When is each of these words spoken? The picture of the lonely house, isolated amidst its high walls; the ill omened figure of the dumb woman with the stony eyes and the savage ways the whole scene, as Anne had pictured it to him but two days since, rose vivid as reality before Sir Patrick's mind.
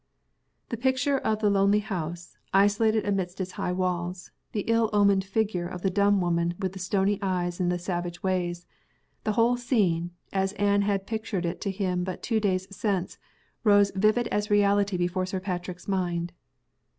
The 0.69 0.77
picture 0.81 1.19
of 1.19 1.41
the 1.41 1.49
lonely 1.51 1.77
house, 1.77 2.35
isolated 2.55 3.05
amidst 3.05 3.39
its 3.39 3.51
high 3.51 3.71
walls; 3.71 4.31
the 4.51 4.63
ill 4.65 4.89
omened 4.93 5.23
figure 5.23 5.67
of 5.67 5.83
the 5.83 5.91
dumb 5.91 6.19
woman 6.21 6.55
with 6.57 6.73
the 6.73 6.79
stony 6.79 7.19
eyes 7.21 7.59
and 7.59 7.71
the 7.71 7.77
savage 7.77 8.23
ways 8.23 8.65
the 9.25 9.33
whole 9.33 9.57
scene, 9.57 10.09
as 10.33 10.53
Anne 10.53 10.81
had 10.81 11.05
pictured 11.05 11.45
it 11.45 11.61
to 11.61 11.69
him 11.69 12.03
but 12.03 12.23
two 12.23 12.39
days 12.39 12.67
since, 12.75 13.19
rose 13.63 13.91
vivid 13.93 14.27
as 14.29 14.49
reality 14.49 14.97
before 14.97 15.27
Sir 15.27 15.39
Patrick's 15.39 15.87
mind. 15.87 16.33